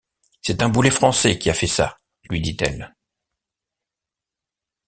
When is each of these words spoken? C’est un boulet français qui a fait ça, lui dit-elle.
C’est 0.41 0.63
un 0.63 0.69
boulet 0.69 0.89
français 0.89 1.37
qui 1.37 1.51
a 1.51 1.53
fait 1.53 1.67
ça, 1.67 1.95
lui 2.27 2.41
dit-elle. 2.41 2.95